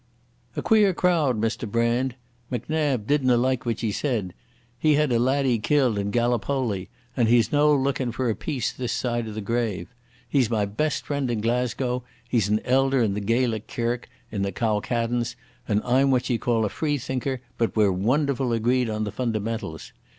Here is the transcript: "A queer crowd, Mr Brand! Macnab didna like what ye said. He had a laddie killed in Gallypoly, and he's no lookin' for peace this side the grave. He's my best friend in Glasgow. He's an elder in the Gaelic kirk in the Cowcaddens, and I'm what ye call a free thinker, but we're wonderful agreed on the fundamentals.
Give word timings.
"A 0.55 0.63
queer 0.63 0.95
crowd, 0.95 1.39
Mr 1.39 1.69
Brand! 1.69 2.15
Macnab 2.49 3.05
didna 3.05 3.37
like 3.37 3.67
what 3.67 3.83
ye 3.83 3.91
said. 3.91 4.33
He 4.79 4.95
had 4.95 5.11
a 5.11 5.19
laddie 5.19 5.59
killed 5.59 5.99
in 5.99 6.09
Gallypoly, 6.09 6.89
and 7.15 7.27
he's 7.27 7.51
no 7.51 7.71
lookin' 7.71 8.11
for 8.11 8.33
peace 8.33 8.71
this 8.73 8.91
side 8.93 9.27
the 9.31 9.41
grave. 9.41 9.93
He's 10.27 10.49
my 10.49 10.65
best 10.65 11.05
friend 11.05 11.29
in 11.29 11.39
Glasgow. 11.39 12.01
He's 12.27 12.49
an 12.49 12.61
elder 12.65 13.03
in 13.03 13.13
the 13.13 13.19
Gaelic 13.21 13.67
kirk 13.67 14.09
in 14.31 14.41
the 14.41 14.51
Cowcaddens, 14.51 15.35
and 15.67 15.83
I'm 15.83 16.09
what 16.09 16.31
ye 16.31 16.39
call 16.39 16.65
a 16.65 16.69
free 16.69 16.97
thinker, 16.97 17.39
but 17.59 17.75
we're 17.75 17.91
wonderful 17.91 18.53
agreed 18.53 18.89
on 18.89 19.03
the 19.03 19.11
fundamentals. 19.11 19.91